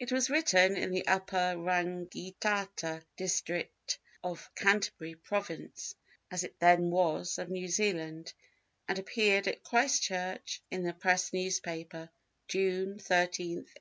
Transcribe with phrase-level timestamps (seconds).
[0.00, 5.94] It was written in the Upper Rangitata district of Canterbury Province
[6.32, 8.34] (as it then was) of New Zealand,
[8.88, 12.10] and appeared at Christchurch in the Press newspaper,
[12.48, 13.18] June 13,
[13.58, 13.80] 1863.